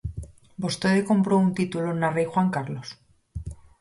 [0.63, 2.87] ¿Vostede comprou un título na Rei Juan Carlos?